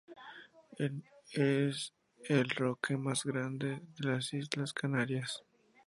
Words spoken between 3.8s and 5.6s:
de las Islas Canarias.